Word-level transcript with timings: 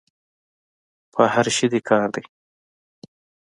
په 1.13 1.21
هر 1.33 1.45
شي 1.55 1.67
دي 1.71 1.79
کار 1.89 2.07
دی. 2.15 2.23